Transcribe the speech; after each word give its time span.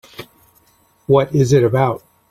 What 1.05 1.35
is 1.35 1.53
it 1.53 1.63
about? 1.63 2.01